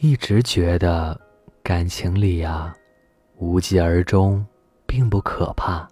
[0.00, 1.20] 一直觉得
[1.60, 2.72] 感情里呀，
[3.38, 4.46] 无疾而终
[4.86, 5.88] 并不可怕。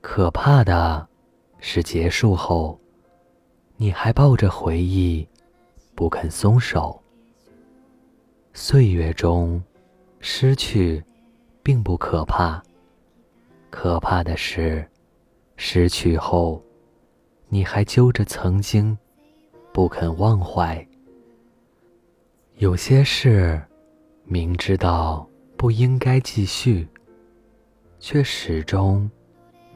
[0.00, 1.04] 可怕的
[1.58, 2.78] 是结束后，
[3.76, 5.26] 你还抱着回忆
[5.96, 7.02] 不肯松手。
[8.52, 9.60] 岁月中
[10.20, 11.02] 失去
[11.64, 12.62] 并不可怕，
[13.70, 14.88] 可怕的是
[15.56, 16.62] 失去后，
[17.48, 18.96] 你还揪着曾经
[19.72, 20.87] 不肯忘怀。
[22.58, 23.62] 有些事，
[24.24, 25.24] 明知道
[25.56, 26.88] 不应该继续，
[28.00, 29.08] 却始终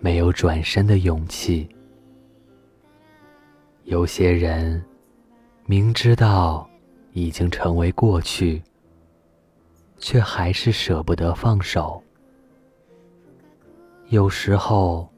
[0.00, 1.64] 没有转身的勇气；
[3.84, 4.84] 有些人，
[5.64, 6.68] 明知道
[7.12, 8.60] 已经成为过去，
[9.98, 12.02] 却还是舍不得放手；
[14.08, 15.08] 有时候，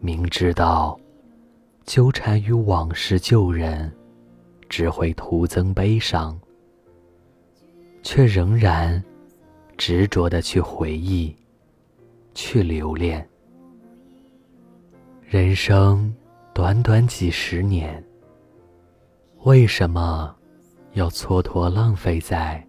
[0.00, 0.98] 明知道
[1.84, 3.96] 纠缠于往事旧人，
[4.68, 6.36] 只会徒增悲伤。
[8.08, 9.02] 却仍然
[9.76, 11.34] 执着的去回忆，
[12.34, 13.28] 去留恋。
[15.24, 16.14] 人生
[16.54, 18.00] 短短几十年，
[19.42, 20.32] 为什么
[20.92, 22.64] 要蹉跎浪费在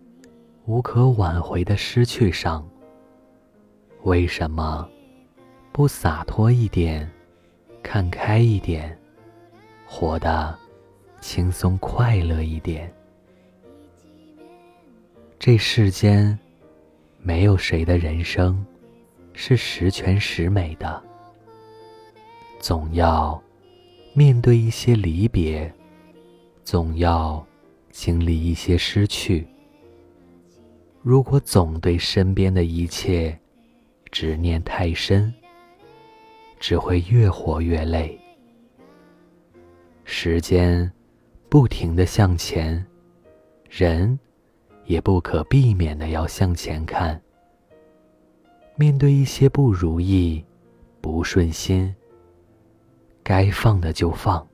[0.65, 2.67] 无可挽回的失去上？
[4.05, 4.89] 为什么
[5.71, 7.07] 不洒脱一点，
[7.83, 8.97] 看开一点，
[9.85, 10.57] 活得
[11.21, 12.91] 轻松快乐一点？
[15.39, 16.37] 这世间，
[17.21, 18.65] 没有谁的人生
[19.33, 21.01] 是十全十美的。
[22.59, 23.41] 总要
[24.13, 25.71] 面对一些离别，
[26.63, 27.45] 总要
[27.91, 29.47] 经历一些失去。
[31.03, 33.37] 如果总对身边的一切
[34.11, 35.31] 执念太深，
[36.59, 38.19] 只会越活越累。
[40.03, 40.91] 时间
[41.47, 42.83] 不停的向前，
[43.69, 44.19] 人。
[44.87, 47.21] 也不可避免的要向前看。
[48.75, 50.43] 面对一些不如意、
[51.01, 51.93] 不顺心，
[53.21, 54.45] 该放的就放，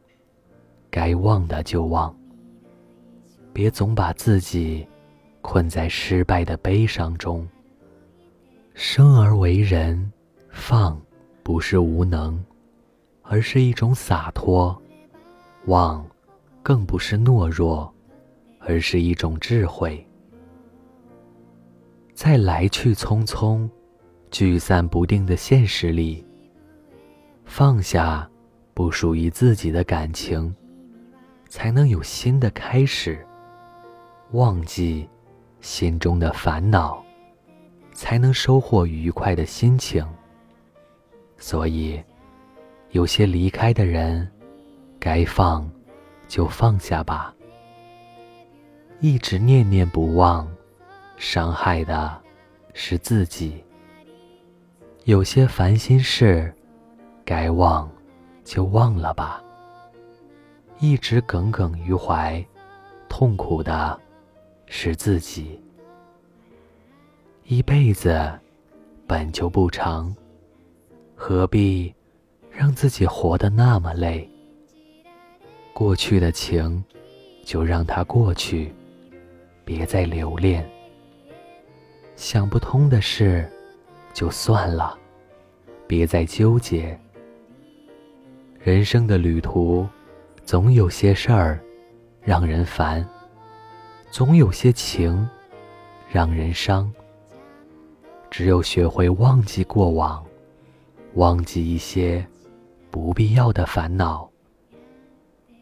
[0.90, 2.14] 该忘的就忘。
[3.54, 4.88] 别总把自己
[5.42, 7.48] 困在失败的悲伤中。
[8.74, 10.12] 生而为人，
[10.50, 11.00] 放
[11.44, 12.44] 不是无能，
[13.22, 14.76] 而是一种洒脱；
[15.68, 16.04] 忘，
[16.64, 17.94] 更不是懦弱，
[18.60, 20.04] 而是一种智慧。
[22.14, 23.68] 在来去匆匆、
[24.30, 26.24] 聚散不定的现实里，
[27.44, 28.30] 放下
[28.74, 30.54] 不属于自己的感情，
[31.50, 33.16] 才能有新的开始；
[34.32, 35.10] 忘记
[35.60, 37.04] 心中的烦恼，
[37.94, 40.08] 才能收获愉快的心情。
[41.38, 42.02] 所以，
[42.92, 44.30] 有些离开的人，
[45.00, 45.68] 该放
[46.28, 47.34] 就放下吧。
[49.00, 50.48] 一直念念不忘。
[51.26, 52.22] 伤害的
[52.74, 53.64] 是自己。
[55.06, 56.54] 有些烦心事，
[57.24, 57.90] 该忘
[58.44, 59.42] 就忘了吧。
[60.80, 62.46] 一直耿耿于怀，
[63.08, 63.98] 痛苦的
[64.66, 65.58] 是自己。
[67.46, 68.30] 一辈子
[69.08, 70.14] 本就不长，
[71.16, 71.92] 何必
[72.52, 74.30] 让自己活得那么累？
[75.74, 76.84] 过去的情，
[77.46, 78.74] 就让它过去，
[79.64, 80.70] 别再留恋。
[82.16, 83.50] 想不通的事，
[84.14, 84.98] 就算了，
[85.88, 86.98] 别再纠结。
[88.60, 89.88] 人生的旅途，
[90.46, 91.60] 总有些事儿
[92.22, 93.06] 让人烦，
[94.10, 95.28] 总有些情
[96.10, 96.92] 让人伤。
[98.30, 100.24] 只有学会忘记过往，
[101.16, 102.26] 忘记一些
[102.90, 104.30] 不必要的烦恼，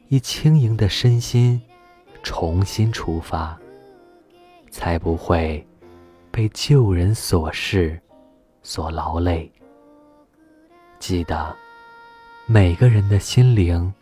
[0.10, 1.62] 以轻盈的身心
[2.24, 3.60] 重新出发，
[4.70, 5.66] 才不会。
[6.32, 8.00] 被旧人琐事
[8.64, 9.52] 所劳累。
[10.98, 11.54] 记得，
[12.46, 13.94] 每个人的心灵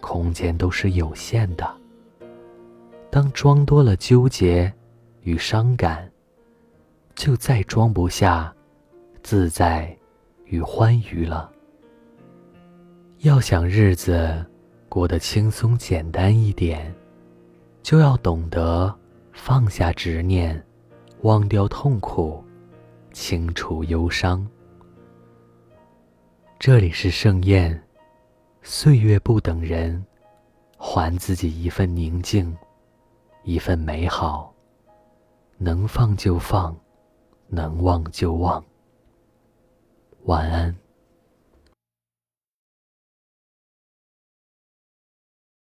[0.00, 1.66] 空间都是有限的。
[3.10, 4.72] 当装多了纠结
[5.22, 6.10] 与伤感，
[7.14, 8.52] 就再装不下
[9.22, 9.96] 自在
[10.44, 11.50] 与欢愉了。
[13.20, 14.44] 要想日子
[14.88, 16.94] 过得轻松简单一点，
[17.82, 18.94] 就要懂得
[19.32, 20.62] 放下执念。
[21.24, 22.44] 忘掉痛苦，
[23.10, 24.46] 清除忧伤。
[26.58, 27.82] 这里是盛宴，
[28.60, 30.04] 岁月不等人，
[30.76, 32.54] 还自己一份宁静，
[33.42, 34.52] 一份美好。
[35.56, 36.76] 能放就放，
[37.48, 38.62] 能忘就忘。
[40.24, 40.76] 晚安。